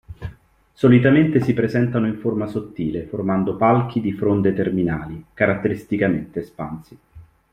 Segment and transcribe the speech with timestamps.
[0.73, 6.97] Solitamente si presentano in forma sottile formando palchi di fronde terminali caratteristicamente espansi.